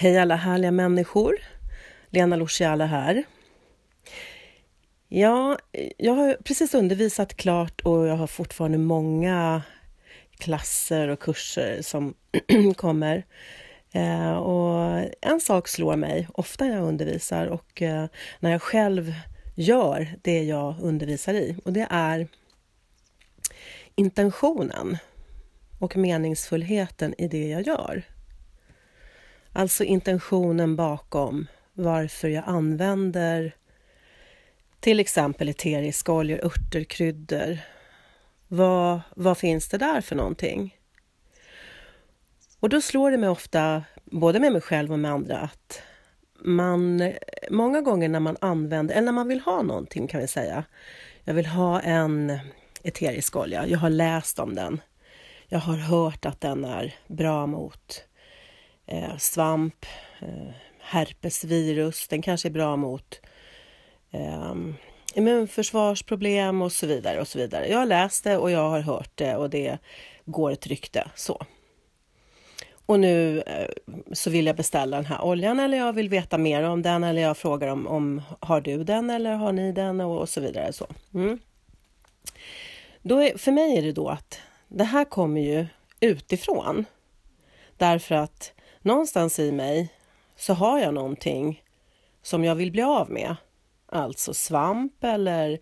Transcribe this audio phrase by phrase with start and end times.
[0.00, 1.36] Hej alla härliga människor!
[2.10, 3.24] Lena Luciala här.
[5.08, 5.58] Ja,
[5.96, 9.62] jag har precis undervisat klart och jag har fortfarande många
[10.38, 12.14] klasser och kurser som
[12.76, 13.26] kommer.
[13.92, 18.06] Eh, och en sak slår mig ofta när jag undervisar och eh,
[18.40, 19.14] när jag själv
[19.54, 22.28] gör det jag undervisar i och det är
[23.94, 24.98] intentionen
[25.78, 28.04] och meningsfullheten i det jag gör.
[29.58, 33.54] Alltså intentionen bakom varför jag använder
[34.80, 37.58] till exempel eteriska oljor, örter, kryddor.
[38.48, 40.76] Vad, vad finns det där för någonting?
[42.60, 45.82] Och då slår det mig ofta, både med mig själv och med andra, att
[46.44, 47.12] man
[47.50, 50.64] många gånger när man använder, eller när man vill ha någonting kan vi säga.
[51.24, 52.38] Jag vill ha en
[52.82, 54.80] eterisk olja, jag har läst om den.
[55.48, 58.07] Jag har hört att den är bra mot
[58.88, 59.86] eh, svamp,
[60.20, 63.20] eh, herpesvirus, den kanske är bra mot
[64.10, 64.54] eh,
[65.14, 67.68] immunförsvarsproblem och så vidare och så vidare.
[67.68, 69.78] Jag har läst det och jag har hört det och det
[70.24, 71.46] går ett rykte så.
[72.86, 73.68] Och nu eh,
[74.12, 77.22] så vill jag beställa den här oljan eller jag vill veta mer om den eller
[77.22, 80.72] jag frågar om, om har du den eller har ni den och, och så vidare.
[80.72, 80.86] Så.
[81.14, 81.38] Mm.
[83.02, 85.66] Då är, för mig är det då att det här kommer ju
[86.00, 86.84] utifrån.
[87.76, 88.52] Därför att
[88.88, 89.88] någonstans i mig
[90.36, 91.62] så har jag någonting
[92.22, 93.36] som jag vill bli av med.
[93.86, 95.58] Alltså svamp eller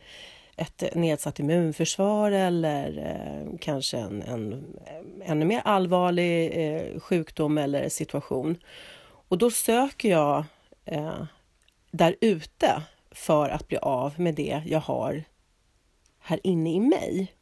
[0.57, 4.65] ett nedsatt immunförsvar eller eh, kanske en, en
[5.25, 8.57] ännu mer allvarlig eh, sjukdom eller situation.
[9.29, 10.45] Och då söker jag
[10.85, 11.23] eh,
[11.91, 15.25] där ute för att bli av med det jag har
[16.19, 17.36] här inne i mig.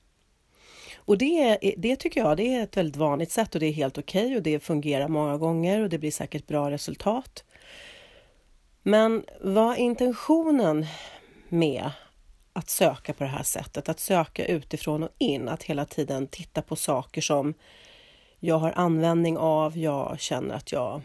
[1.05, 3.99] Och det, det tycker jag det är ett väldigt vanligt sätt och det är helt
[3.99, 7.45] okej okay och det fungerar många gånger och det blir säkert bra resultat.
[8.83, 10.87] Men vad är intentionen
[11.49, 11.91] med
[12.53, 13.89] att söka på det här sättet?
[13.89, 17.55] Att söka utifrån och in, att hela tiden titta på saker som
[18.41, 21.01] jag har användning av, jag känner att jag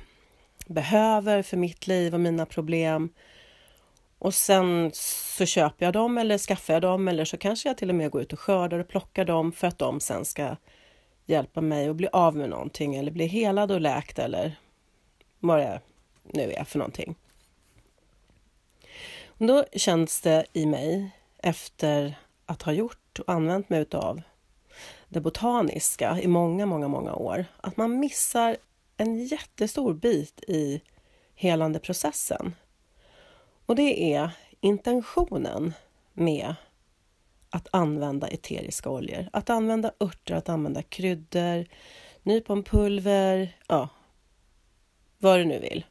[0.67, 3.09] behöver för mitt liv och mina problem.
[4.19, 7.89] Och sen så köper jag dem eller skaffar jag dem eller så kanske jag till
[7.89, 10.55] och med går ut och skördar och plockar dem för att de sen ska
[11.25, 14.55] hjälpa mig att bli av med någonting eller bli helad och läkt eller
[15.39, 15.81] vad det
[16.23, 17.15] nu är för någonting.
[19.25, 22.15] Och då känns det i mig efter
[22.45, 24.21] att ha gjort och använt mig utav
[25.07, 28.57] det botaniska i många, många, många år, att man missar
[28.97, 30.81] en jättestor bit i
[31.35, 32.55] helande processen.
[33.69, 34.31] Och det är
[34.61, 35.73] intentionen
[36.13, 36.55] med
[37.49, 39.29] att använda eteriska oljor.
[39.33, 41.65] Att använda örter, att använda kryddor,
[42.23, 43.89] nyponpulver, ja,
[45.17, 45.85] vad du nu vill.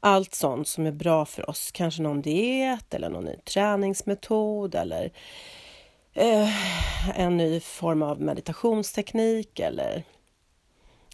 [0.00, 1.70] Allt sånt som är bra för oss.
[1.72, 5.12] Kanske någon diet eller någon ny träningsmetod eller
[6.12, 10.02] eh, en ny form av meditationsteknik eller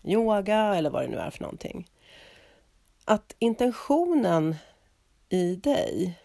[0.05, 1.89] yoga eller vad det nu är för någonting.
[3.05, 4.57] Att intentionen
[5.29, 6.19] i dig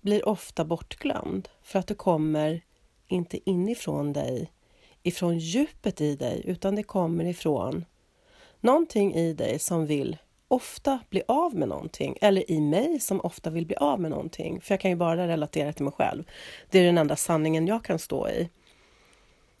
[0.00, 2.62] blir ofta bortglömd för att det kommer
[3.08, 4.52] inte inifrån dig,
[5.02, 7.84] ifrån djupet i dig, utan det kommer ifrån
[8.60, 10.16] någonting i dig som vill
[10.48, 14.60] ofta bli av med någonting, eller i mig som ofta vill bli av med någonting,
[14.60, 16.24] för jag kan ju bara relatera till mig själv.
[16.70, 18.48] Det är den enda sanningen jag kan stå i.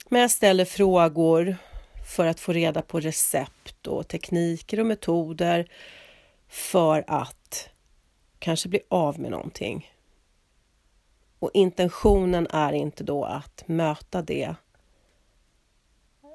[0.08, 1.56] Men jag ställer frågor
[2.16, 5.70] för att få reda på recept och tekniker och metoder
[6.48, 7.68] för att
[8.44, 9.90] kanske bli av med någonting.
[11.38, 14.54] Och intentionen är inte då att möta det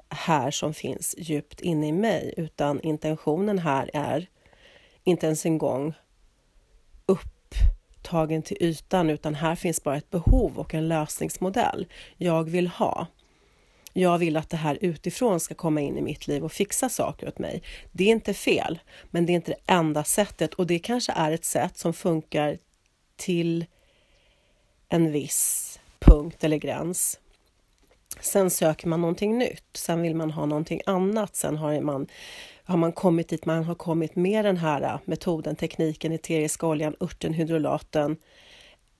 [0.08, 4.26] här som finns djupt inne i mig, utan intentionen här är
[5.04, 5.94] inte ens en gång
[7.06, 13.06] upptagen till ytan, utan här finns bara ett behov och en lösningsmodell jag vill ha.
[13.92, 17.28] Jag vill att det här utifrån ska komma in i mitt liv och fixa saker
[17.28, 17.62] åt mig.
[17.92, 18.78] Det är inte fel,
[19.10, 22.58] men det är inte det enda sättet och det kanske är ett sätt som funkar
[23.16, 23.66] till
[24.88, 27.20] en viss punkt eller gräns.
[28.20, 32.06] Sen söker man någonting nytt, sen vill man ha någonting annat, sen har man,
[32.64, 36.96] har man kommit dit man har kommit med den här äh, metoden, tekniken, eteriska oljan,
[37.00, 38.16] örten, hydrolaten.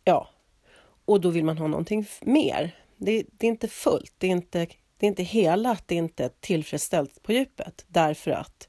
[0.05, 0.29] Ja,
[1.05, 2.77] och då vill man ha någonting mer.
[3.03, 4.67] Det, det, är inte fullt, det är inte,
[4.97, 8.69] det är inte helat, det är inte tillfredsställt på djupet därför att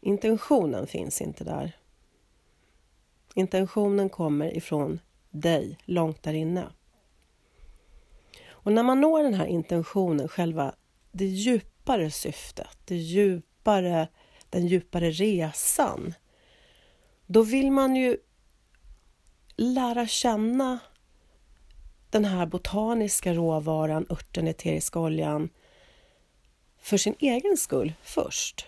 [0.00, 1.76] intentionen finns inte där.
[3.34, 5.00] Intentionen kommer ifrån
[5.30, 6.66] dig långt där inne.
[8.48, 10.74] Och när man når den här intentionen, själva
[11.12, 14.08] det djupare syftet, det djupare
[14.50, 16.14] den djupare resan,
[17.26, 18.16] då vill man ju
[19.56, 20.78] lära känna
[22.10, 25.48] den här botaniska råvaran, örten, eteriska oljan,
[26.78, 28.66] för sin egen skull först.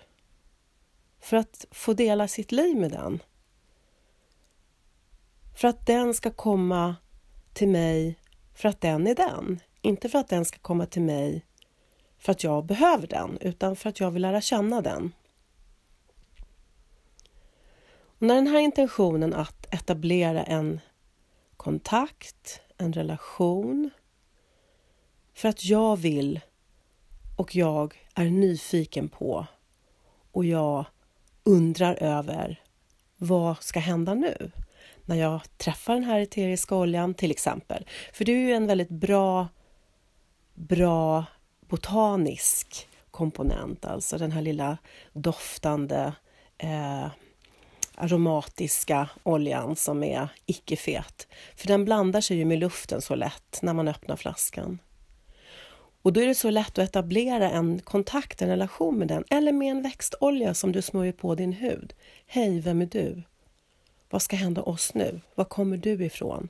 [1.20, 3.22] För att få dela sitt liv med den.
[5.56, 6.96] För att den ska komma
[7.52, 8.18] till mig
[8.54, 9.60] för att den är den.
[9.82, 11.44] Inte för att den ska komma till mig
[12.18, 15.12] för att jag behöver den, utan för att jag vill lära känna den.
[18.18, 20.80] Och när den här intentionen att etablera en
[21.56, 23.90] kontakt, en relation,
[25.34, 26.40] för att jag vill
[27.36, 29.46] och jag är nyfiken på
[30.32, 30.84] och jag
[31.44, 32.60] undrar över
[33.16, 34.50] vad ska hända nu?
[35.04, 37.86] När jag träffar den här eteriska oljan till exempel.
[38.12, 39.48] För det är ju en väldigt bra,
[40.54, 41.24] bra
[41.60, 44.78] botanisk komponent, alltså den här lilla
[45.12, 46.12] doftande
[46.58, 47.06] eh,
[47.98, 51.28] aromatiska oljan som är icke-fet.
[51.56, 54.78] För den blandar sig ju med luften så lätt när man öppnar flaskan.
[56.02, 59.52] Och då är det så lätt att etablera en kontakt, en relation med den, eller
[59.52, 61.94] med en växtolja som du smörjer på din hud.
[62.26, 63.22] Hej, vem är du?
[64.10, 65.20] Vad ska hända oss nu?
[65.34, 66.48] Var kommer du ifrån?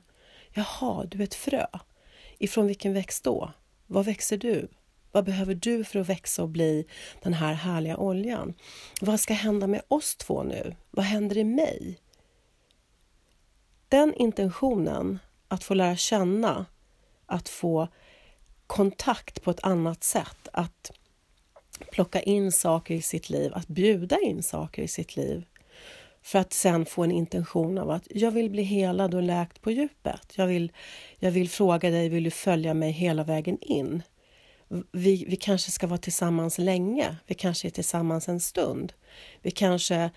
[0.53, 1.65] Jaha, du är ett frö.
[2.37, 3.51] Ifrån vilken växt då?
[3.87, 4.67] Var växer du?
[5.11, 6.85] Vad behöver du för att växa och bli
[7.21, 8.53] den här härliga oljan?
[9.01, 10.75] Vad ska hända med oss två nu?
[10.91, 11.99] Vad händer i mig?
[13.89, 16.65] Den intentionen, att få lära känna,
[17.25, 17.87] att få
[18.67, 20.91] kontakt på ett annat sätt, att
[21.91, 25.45] plocka in saker i sitt liv, att bjuda in saker i sitt liv
[26.21, 29.71] för att sen få en intention av att jag vill bli helad och läkt på
[29.71, 30.33] djupet.
[30.35, 30.71] Jag vill,
[31.19, 34.03] jag vill fråga dig, vill du följa mig hela vägen in?
[34.91, 38.93] Vi, vi kanske ska vara tillsammans länge, vi kanske är tillsammans en stund.
[39.41, 40.09] Vi kanske,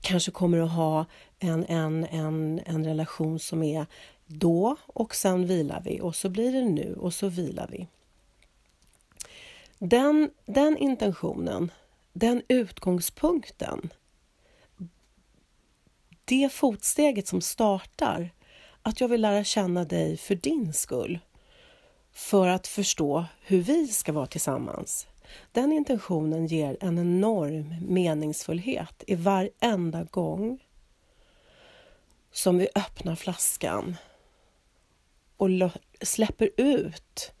[0.00, 1.06] kanske kommer att ha
[1.38, 3.86] en, en, en, en relation som är
[4.26, 7.86] då och sen vilar vi och så blir det nu och så vilar vi.
[9.78, 11.72] Den, den intentionen,
[12.12, 13.90] den utgångspunkten,
[16.24, 18.30] det fotsteget som startar,
[18.82, 21.18] att jag vill lära känna dig för din skull,
[22.12, 25.06] för att förstå hur vi ska vara tillsammans.
[25.52, 30.64] Den intentionen ger en enorm meningsfullhet i varenda gång
[32.32, 33.96] som vi öppnar flaskan
[35.36, 35.48] och
[36.02, 37.32] släpper ut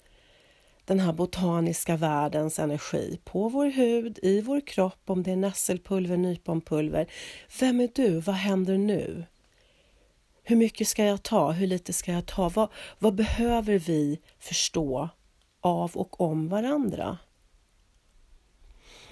[0.84, 6.16] den här botaniska världens energi på vår hud, i vår kropp, om det är nässelpulver,
[6.16, 7.06] nyponpulver.
[7.60, 8.20] Vem är du?
[8.20, 9.24] Vad händer nu?
[10.42, 11.50] Hur mycket ska jag ta?
[11.52, 12.48] Hur lite ska jag ta?
[12.48, 15.08] Vad, vad behöver vi förstå
[15.60, 17.18] av och om varandra?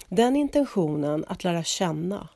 [0.07, 2.29] Den intentionen att lära känna,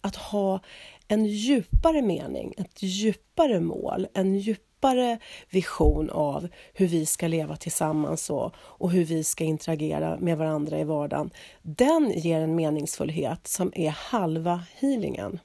[0.00, 0.60] att ha
[1.08, 5.18] en djupare mening, ett djupare mål, en djupare
[5.50, 10.78] vision av hur vi ska leva tillsammans och, och hur vi ska interagera med varandra
[10.78, 11.30] i vardagen,
[11.62, 15.38] den ger en meningsfullhet som är halva healingen.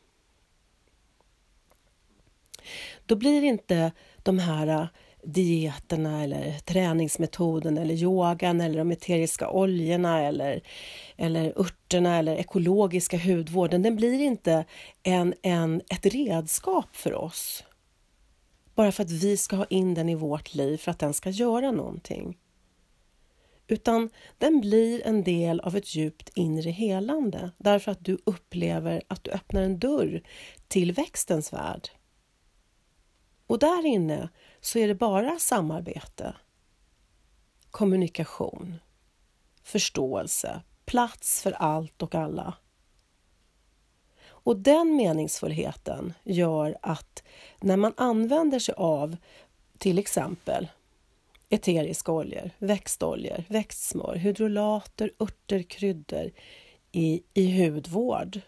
[3.08, 3.92] Då blir inte
[4.24, 4.88] de här äh,
[5.24, 10.62] dieterna eller träningsmetoden eller yogan eller de eteriska oljorna eller,
[11.18, 14.66] eller örterna eller ekologiska hudvården, den blir inte
[15.04, 17.64] en, en, ett redskap för oss
[18.78, 21.30] bara för att vi ska ha in den i vårt liv för att den ska
[21.30, 22.38] göra någonting.
[23.68, 29.24] Utan den blir en del av ett djupt inre helande därför att du upplever att
[29.24, 30.22] du öppnar en dörr
[30.68, 31.90] till växtens värld.
[33.48, 34.30] Och där inne
[34.62, 36.36] så är det bara samarbete,
[37.72, 38.76] kommunikation,
[39.64, 42.54] förståelse, plats för allt och alla.
[44.28, 47.24] Och den meningsfullheten gör att
[47.60, 49.18] när man använder sig av
[49.78, 50.68] till exempel
[51.50, 56.32] eteriska oljor, växtoljor, växtsmör, hydrolater, örter, kryddor
[56.92, 58.42] i, i hudvård,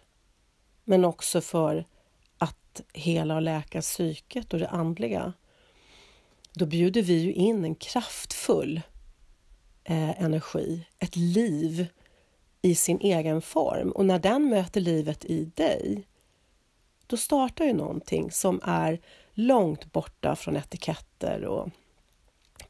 [0.84, 1.86] men också för
[2.40, 5.34] att hela och läka psyket och det andliga,
[6.54, 8.82] då bjuder vi ju in en kraftfull
[9.84, 11.88] eh, energi, ett liv
[12.62, 13.92] i sin egen form.
[13.92, 16.08] Och när den möter livet i dig
[17.08, 19.00] då startar ju någonting som är
[19.34, 21.70] långt borta från etiketter och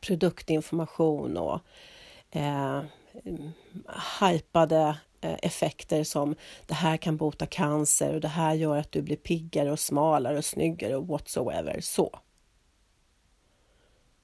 [0.02, 1.60] produktinformation och
[2.32, 2.82] eh,
[4.22, 6.36] hypade Eh, effekter som
[6.66, 10.38] det här kan bota cancer och det här gör att du blir piggare och smalare
[10.38, 11.80] och snyggare och whatsoever.
[11.82, 12.20] Så.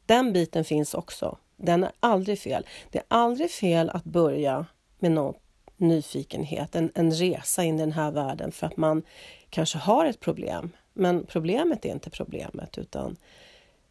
[0.05, 1.37] Den biten finns också.
[1.57, 2.65] Den är aldrig fel.
[2.91, 4.65] Det är aldrig fel att börja
[4.99, 5.33] med någon
[5.77, 9.03] nyfikenhet, en, en resa in i den här världen för att man
[9.49, 10.71] kanske har ett problem.
[10.93, 13.15] Men problemet är inte problemet utan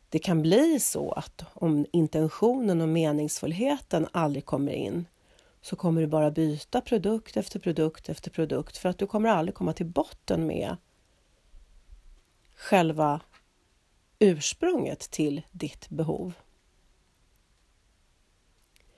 [0.08, 5.06] det kan bli så att om intentionen och meningsfullheten aldrig kommer in
[5.64, 9.54] så kommer du bara byta produkt efter produkt efter produkt för att du kommer aldrig
[9.54, 10.76] komma till botten med
[12.56, 13.20] själva
[14.18, 16.32] ursprunget till ditt behov.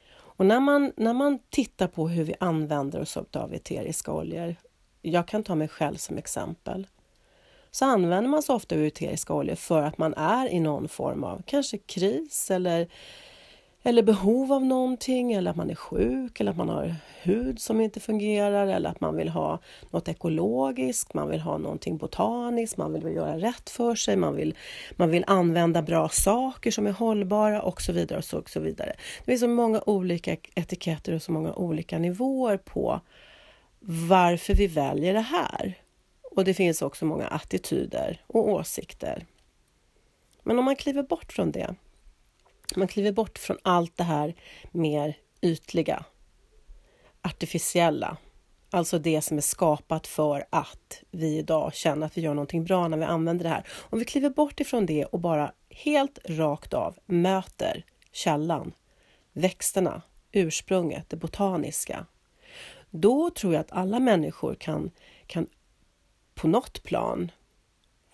[0.08, 4.56] Och när man, när man tittar på hur vi använder oss av eteriska oljor,
[5.02, 6.86] jag kan ta mig själv som exempel,
[7.70, 11.24] så använder man sig ofta av eteriska oljor för att man är i någon form
[11.24, 12.88] av kanske kris eller
[13.86, 17.80] eller behov av någonting eller att man är sjuk eller att man har hud som
[17.80, 19.58] inte fungerar eller att man vill ha
[19.90, 24.54] något ekologiskt, man vill ha någonting botaniskt, man vill göra rätt för sig, man vill,
[24.96, 28.60] man vill använda bra saker som är hållbara och så vidare och så, och så
[28.60, 28.92] vidare.
[29.18, 33.00] Det finns så många olika etiketter och så många olika nivåer på
[34.08, 35.74] varför vi väljer det här.
[36.30, 39.26] Och det finns också många attityder och åsikter.
[40.42, 41.74] Men om man kliver bort från det
[42.76, 44.34] man kliver bort från allt det här
[44.70, 46.04] mer ytliga,
[47.22, 48.16] artificiella,
[48.70, 52.88] alltså det som är skapat för att vi idag känner att vi gör någonting bra
[52.88, 53.66] när vi använder det här.
[53.90, 58.72] Om vi kliver bort ifrån det och bara helt rakt av möter källan,
[59.32, 62.06] växterna, ursprunget, det botaniska,
[62.90, 64.90] då tror jag att alla människor kan,
[65.26, 65.46] kan
[66.34, 67.30] på något plan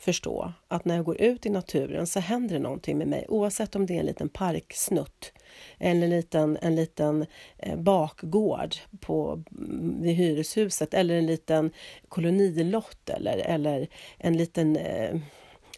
[0.03, 3.77] förstå att när jag går ut i naturen så händer det någonting med mig oavsett
[3.77, 5.33] om det är en liten parksnutt
[5.79, 7.27] eller en liten, en liten
[7.59, 11.71] eh, bakgård på, mm, vid hyreshuset eller en liten
[12.09, 15.21] kolonilott eller, eller en liten eh,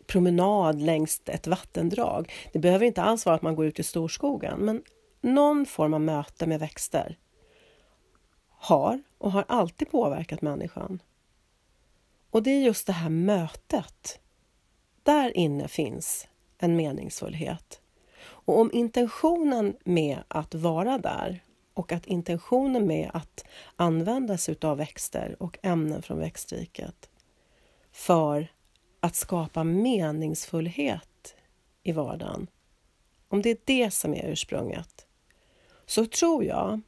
[0.07, 2.33] promenad längs ett vattendrag.
[2.53, 4.83] Det behöver inte alls vara att man går ut i storskogen men
[5.21, 7.19] någon form av möte med växter
[8.49, 11.01] har och har alltid påverkat människan.
[12.35, 14.19] Och det är just det här mötet.
[15.03, 17.81] Där inne finns en meningsfullhet.
[18.21, 21.43] Och om intentionen med att vara där
[21.75, 23.45] och att intentionen med att
[23.77, 27.11] använda sig av växter och ämnen från växtriket
[27.93, 28.53] för
[29.01, 31.35] att skapa meningsfullhet
[31.83, 32.47] i vardagen,
[33.29, 35.07] om det är det som är ursprunget,
[35.87, 36.81] så tror jag,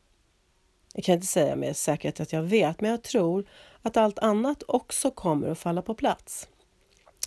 [0.94, 3.46] jag kan inte säga med säkerhet att jag vet, men jag tror
[3.86, 6.48] att allt annat också kommer att falla på plats.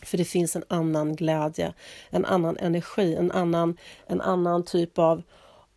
[0.04, 1.74] För det finns en annan glädje,
[2.10, 5.22] en annan energi, en annan, en annan typ av,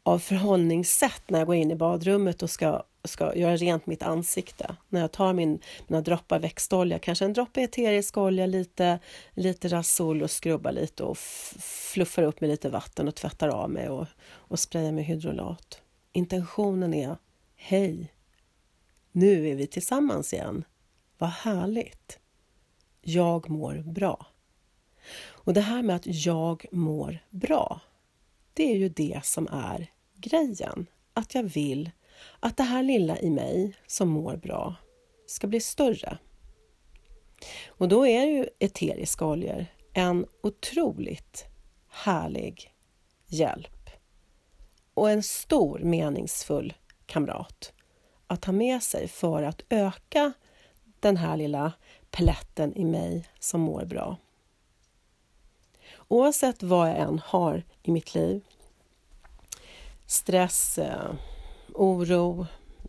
[0.02, 4.76] av förhållningssätt när jag går in i badrummet och ska, ska göra rent mitt ansikte.
[4.88, 8.98] När jag tar min, mina droppar växtolja, kanske en droppe eterisk olja, lite,
[9.32, 11.18] lite rasol och skrubbar lite och
[11.92, 15.82] fluffar upp med lite vatten och tvättar av mig och, och sprayar med hydrolat.
[16.12, 17.16] Intentionen är
[17.56, 18.12] Hej!
[19.12, 20.64] Nu är vi tillsammans igen.
[21.22, 22.18] Vad härligt!
[23.00, 24.26] Jag mår bra.
[25.24, 27.80] Och det här med att jag mår bra,
[28.54, 30.86] det är ju det som är grejen.
[31.14, 31.90] Att jag vill
[32.40, 34.74] att det här lilla i mig som mår bra
[35.26, 36.18] ska bli större.
[37.66, 41.44] Och då är ju eteriska oljor en otroligt
[41.88, 42.74] härlig
[43.26, 43.90] hjälp
[44.94, 46.74] och en stor meningsfull
[47.06, 47.72] kamrat
[48.26, 50.32] att ha med sig för att öka
[51.02, 51.72] den här lilla
[52.10, 54.16] plätten i mig som mår bra.
[56.08, 58.44] Oavsett vad jag än har i mitt liv,
[60.06, 61.14] stress, eh,
[61.74, 62.46] oro,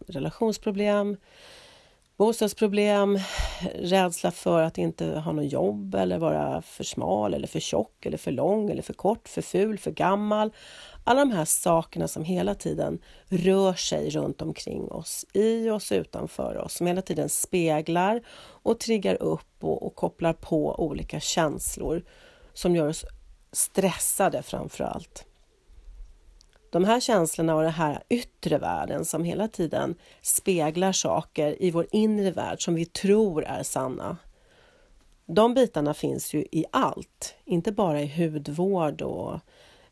[0.08, 1.18] relationsproblem,
[2.24, 3.20] bostadsproblem,
[3.76, 8.18] rädsla för att inte ha något jobb eller vara för smal eller för tjock eller
[8.18, 10.54] för lång eller för kort, för ful, för gammal.
[11.04, 13.00] Alla de här sakerna som hela tiden
[13.30, 18.22] rör sig runt omkring oss, i oss, utanför oss, som hela tiden speglar
[18.64, 22.04] och triggar upp och, och kopplar på olika känslor
[22.54, 23.06] som gör oss
[23.52, 25.26] stressade framför allt.
[26.74, 31.88] De här känslorna och den här yttre världen som hela tiden speglar saker i vår
[31.92, 34.18] inre värld som vi tror är sanna.
[35.26, 39.40] De bitarna finns ju i allt, inte bara i hudvård och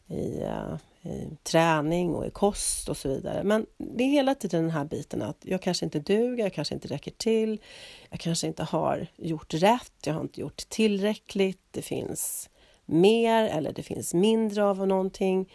[0.07, 3.43] i eh, i träning och i kost och så vidare.
[3.43, 6.73] Men det är hela tiden den här biten att jag kanske inte duger, jag kanske
[6.73, 7.61] inte räcker till,
[8.09, 12.49] jag kanske inte har gjort rätt, jag har inte gjort tillräckligt, det finns
[12.85, 15.49] mer eller det finns mindre av någonting.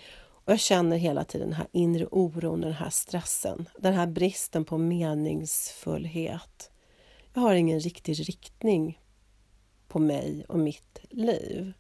[0.46, 4.64] Och jag känner hela tiden den här inre oron, den här stressen, den här bristen
[4.64, 6.70] på meningsfullhet.
[7.34, 9.00] Jag har ingen riktig riktning
[9.88, 11.72] på mig och mitt liv.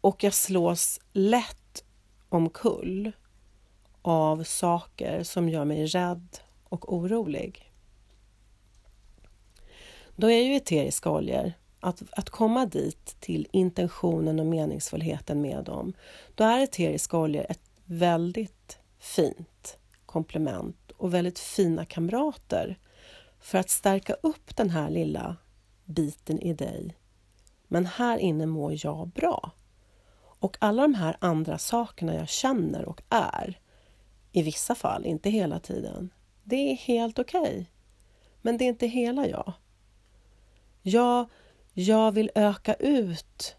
[0.00, 1.84] Och jag slås lätt
[2.28, 3.12] omkull
[4.02, 7.72] av saker som gör mig rädd och orolig.
[10.16, 15.92] Då är ju eteriska oljor, att, att komma dit till intentionen och meningsfullheten med dem,
[16.34, 22.78] då är eteriska oljor ett väldigt fint komplement och väldigt fina kamrater
[23.40, 25.36] för att stärka upp den här lilla
[25.84, 26.96] biten i dig.
[27.68, 29.50] Men här inne mår jag bra.
[30.16, 33.60] Och alla de här andra sakerna jag känner och är,
[34.32, 36.10] i vissa fall, inte hela tiden,
[36.42, 37.40] det är helt okej.
[37.40, 37.64] Okay.
[38.42, 39.52] Men det är inte hela jag.
[40.82, 41.28] Jag,
[41.72, 43.56] jag vill öka ut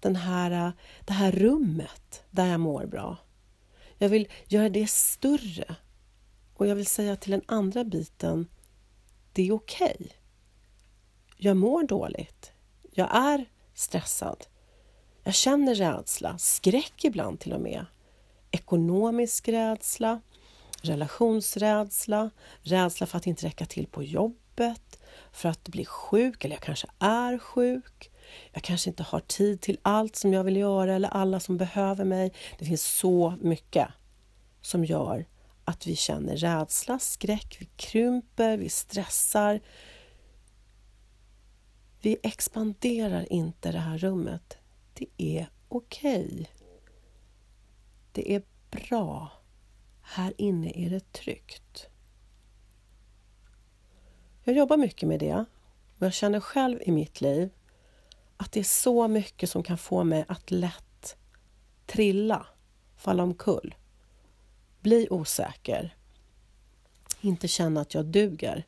[0.00, 0.72] den här,
[1.04, 3.16] det här rummet där jag mår bra.
[3.98, 5.76] Jag vill göra det större.
[6.54, 8.48] Och jag vill säga till den andra biten,
[9.32, 9.96] det är okej.
[10.00, 10.08] Okay.
[11.36, 12.52] Jag mår dåligt.
[12.92, 14.46] Jag är stressad.
[15.22, 17.86] Jag känner rädsla, skräck ibland till och med.
[18.50, 20.20] Ekonomisk rädsla,
[20.82, 22.30] relationsrädsla,
[22.62, 25.00] rädsla för att inte räcka till på jobbet,
[25.32, 28.10] för att bli sjuk eller jag kanske är sjuk.
[28.52, 32.04] Jag kanske inte har tid till allt som jag vill göra eller alla som behöver
[32.04, 32.32] mig.
[32.58, 33.88] Det finns så mycket
[34.60, 35.26] som gör
[35.64, 39.60] att vi känner rädsla, skräck, vi krymper, vi stressar.
[42.00, 44.58] Vi expanderar inte det här rummet.
[44.94, 46.24] Det är okej.
[46.24, 46.46] Okay.
[48.12, 49.28] Det är bra.
[50.02, 51.88] Här inne är det tryggt.
[54.44, 55.44] Jag jobbar mycket med det
[55.98, 57.50] och jag känner själv i mitt liv
[58.36, 61.16] att det är så mycket som kan få mig att lätt
[61.86, 62.46] trilla,
[62.96, 63.74] falla omkull,
[64.80, 65.96] bli osäker,
[67.20, 68.66] inte känna att jag duger.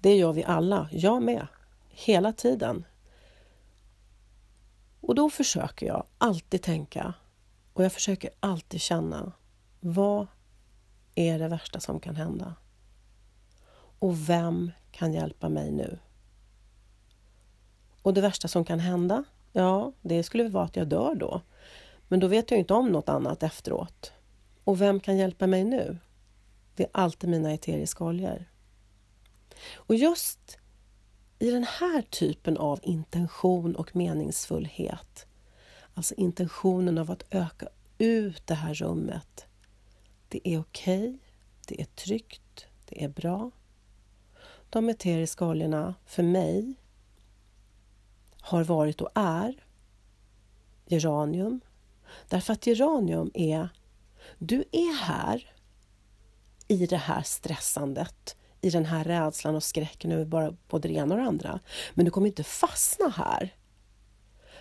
[0.00, 1.46] Det gör vi alla, jag med,
[1.88, 2.84] hela tiden.
[5.00, 7.14] Och då försöker jag alltid tänka
[7.72, 9.32] och jag försöker alltid känna
[9.80, 10.26] vad
[11.14, 12.54] är det värsta som kan hända?
[13.98, 15.98] Och vem kan hjälpa mig nu?
[18.02, 21.40] Och det värsta som kan hända, ja, det skulle vara att jag dör då.
[22.08, 24.12] Men då vet jag inte om något annat efteråt.
[24.64, 25.98] Och vem kan hjälpa mig nu?
[26.76, 28.44] Det är alltid mina eteriska oljor.
[29.74, 30.58] Och just
[31.38, 35.26] i den här typen av intention och meningsfullhet,
[35.94, 39.46] alltså intentionen av att öka ut det här rummet.
[40.28, 41.18] Det är okej, okay,
[41.68, 43.50] det är tryggt, det är bra.
[44.70, 46.74] De eteriska oljorna för mig
[48.42, 49.54] har varit och är
[50.86, 51.60] geranium.
[52.28, 53.68] Därför att geranium är,
[54.38, 55.52] du är här
[56.68, 61.14] i det här stressandet, i den här rädslan och skräcken över bara både det ena
[61.14, 61.60] och det andra.
[61.94, 63.54] Men du kommer inte fastna här.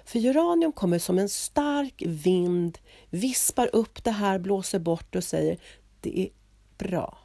[0.05, 2.77] För geranium kommer som en stark vind,
[3.09, 5.57] vispar upp det här, blåser bort och säger
[6.01, 6.29] det är
[6.77, 7.17] bra,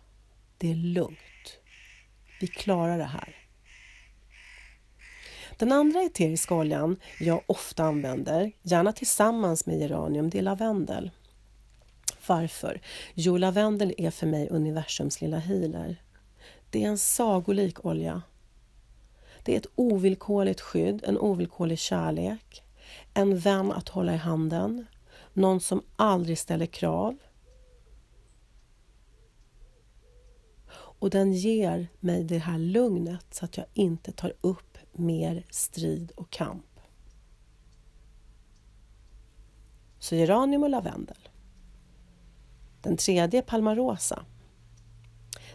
[0.59, 1.59] det är lugnt,
[2.41, 3.46] vi klarar det här.
[5.57, 11.11] Den andra eteriska oljan jag ofta använder, gärna tillsammans med geranium, det är lavendel.
[12.27, 12.81] Varför?
[13.15, 15.97] Jo, lavendel är för mig universums lilla healer.
[16.71, 18.23] Det är en sagolik olja.
[19.43, 22.63] Det är ett ovillkorligt skydd, en ovillkorlig kärlek,
[23.15, 24.87] en vän att hålla i handen,
[25.33, 27.19] någon som aldrig ställer krav.
[30.99, 36.13] Och den ger mig det här lugnet så att jag inte tar upp mer strid
[36.17, 36.81] och kamp.
[39.99, 41.29] Så geranium och lavendel.
[42.83, 44.25] Den tredje, palmarosa.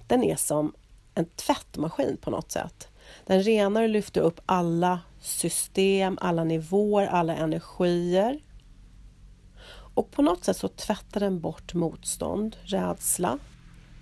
[0.07, 0.73] Den är som
[1.15, 2.87] en tvättmaskin på något sätt.
[3.25, 8.43] Den renar och lyfter upp alla system, alla nivåer, alla energier.
[9.93, 13.39] Och på något sätt så tvättar den bort motstånd, rädsla,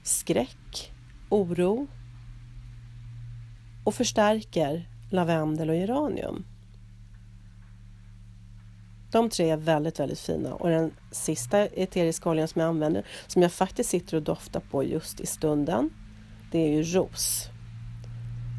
[0.04, 0.93] skräck,
[1.30, 1.88] oro
[3.84, 6.45] och förstärker lavendel och geranium.
[9.12, 13.41] De tre är väldigt, väldigt fina och den sista eteriska oljan som jag använder, som
[13.41, 15.89] jag faktiskt sitter och doftar på just i stunden,
[16.52, 17.50] det är ju ros.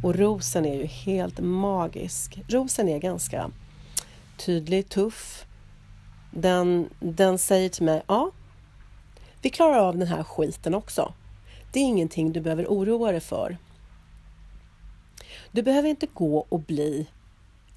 [0.02, 2.42] Och rosen är ju helt magisk.
[2.48, 3.50] Rosen är ganska
[4.36, 5.46] tydlig, tuff.
[6.30, 8.30] Den, den säger till mig, ja,
[9.42, 11.12] vi klarar av den här skiten också.
[11.72, 13.56] Det är ingenting du behöver oroa dig för.
[15.52, 17.06] Du behöver inte gå och bli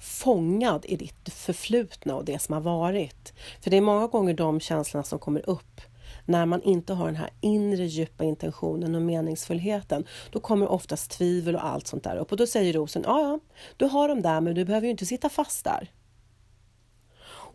[0.00, 3.32] fångad i ditt förflutna och det som har varit.
[3.60, 5.80] För det är många gånger de känslorna som kommer upp
[6.24, 11.54] när man inte har den här inre djupa intentionen och meningsfullheten, då kommer oftast tvivel
[11.54, 12.32] och allt sånt där upp.
[12.32, 13.38] Och då säger rosen, ja, ja,
[13.76, 15.90] du har dem där, men du behöver ju inte sitta fast där.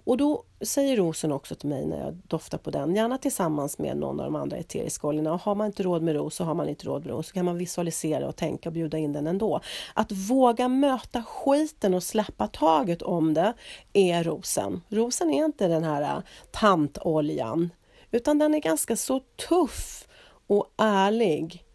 [0.04, 3.98] Och då säger rosen också till mig när jag doftar på den, gärna tillsammans med
[3.98, 5.34] någon av de andra eteriska oljorna.
[5.34, 7.34] Och har man inte råd med ros så har man inte råd med ros, så
[7.34, 9.60] kan man visualisera och tänka och bjuda in den ändå.
[9.94, 13.54] Att våga möta skiten och släppa taget om det
[13.94, 14.82] är rosen.
[14.90, 17.70] Rosen är inte den här äh, tantoljan,
[18.12, 20.08] utan den är ganska så tuff
[20.48, 21.66] och ärlig.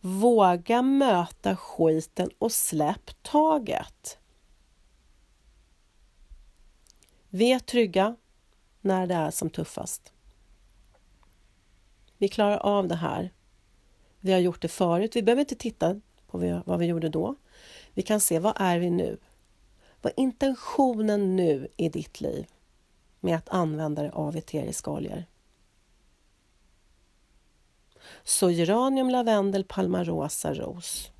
[0.00, 4.18] Våga möta skiten och släpp taget.
[7.36, 8.16] Vi är trygga
[8.80, 10.12] när det är som tuffast.
[12.18, 13.32] Vi klarar av det här.
[14.20, 15.16] Vi har gjort det förut.
[15.16, 17.34] Vi behöver inte titta på vad vi gjorde då.
[17.94, 19.18] Vi kan se, vad är vi nu?
[20.02, 22.46] Vad är intentionen nu i ditt liv
[23.20, 25.24] med att använda dig av eteriska oljor?
[28.24, 31.10] Så geranium, lavendel, palmarosa, ros.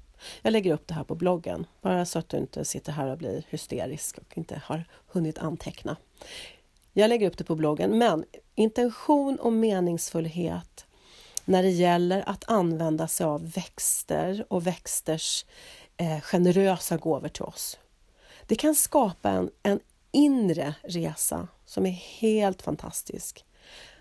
[0.43, 3.19] Jag lägger upp det här på bloggen, bara så att du inte sitter här och
[3.19, 5.97] blir hysterisk och inte har hunnit anteckna.
[6.93, 10.87] Jag lägger upp det på bloggen, men intention och meningsfullhet
[11.45, 15.45] när det gäller att använda sig av växter och växters
[15.97, 17.79] eh, generösa gåvor till oss.
[18.47, 23.45] Det kan skapa en, en inre resa som är helt fantastisk.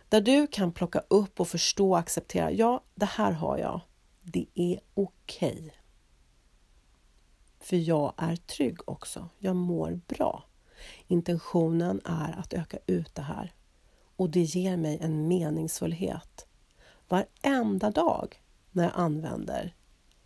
[0.09, 3.81] Där du kan plocka upp och förstå och acceptera, ja, det här har jag.
[4.21, 5.51] Det är okej.
[5.51, 5.69] Okay.
[7.63, 9.29] För jag är trygg också.
[9.37, 10.43] Jag mår bra.
[11.07, 13.53] Intentionen är att öka ut det här
[14.15, 16.47] och det ger mig en meningsfullhet
[17.07, 19.75] varenda dag när jag använder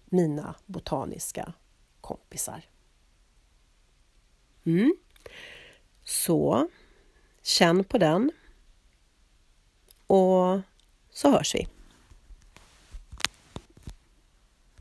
[0.06, 1.54] mina botaniska
[2.02, 2.65] kompisar.
[4.65, 4.95] Mm.
[6.04, 6.69] Så
[7.41, 8.32] känn på den
[10.08, 10.60] och
[11.10, 11.67] så hörs vi.